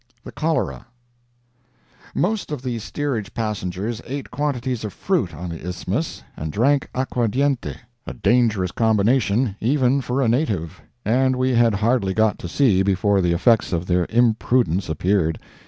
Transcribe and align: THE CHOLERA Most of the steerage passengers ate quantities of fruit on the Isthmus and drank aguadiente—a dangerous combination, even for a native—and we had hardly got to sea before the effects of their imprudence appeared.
THE 0.23 0.31
CHOLERA 0.31 0.87
Most 2.15 2.51
of 2.51 2.63
the 2.63 2.79
steerage 2.79 3.35
passengers 3.35 4.01
ate 4.07 4.31
quantities 4.31 4.83
of 4.83 4.93
fruit 4.93 5.31
on 5.31 5.49
the 5.51 5.63
Isthmus 5.63 6.23
and 6.35 6.51
drank 6.51 6.89
aguadiente—a 6.95 8.13
dangerous 8.15 8.71
combination, 8.71 9.55
even 9.59 10.01
for 10.01 10.23
a 10.23 10.27
native—and 10.27 11.35
we 11.35 11.51
had 11.53 11.75
hardly 11.75 12.15
got 12.15 12.39
to 12.39 12.47
sea 12.47 12.81
before 12.81 13.21
the 13.21 13.33
effects 13.33 13.71
of 13.71 13.85
their 13.85 14.07
imprudence 14.09 14.89
appeared. 14.89 15.37